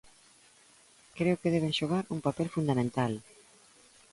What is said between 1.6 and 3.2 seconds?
xogar un papel fundamental.